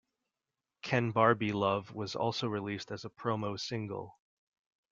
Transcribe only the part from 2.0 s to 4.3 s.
also released as a promo single.